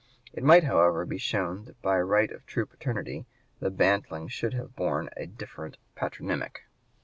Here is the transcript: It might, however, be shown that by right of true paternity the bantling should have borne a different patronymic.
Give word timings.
It 0.33 0.41
might, 0.43 0.63
however, 0.63 1.05
be 1.05 1.19
shown 1.19 1.65
that 1.65 1.79
by 1.83 2.01
right 2.01 2.31
of 2.31 2.43
true 2.47 2.65
paternity 2.65 3.27
the 3.59 3.69
bantling 3.69 4.29
should 4.29 4.55
have 4.55 4.75
borne 4.75 5.11
a 5.15 5.27
different 5.27 5.77
patronymic. 5.93 6.61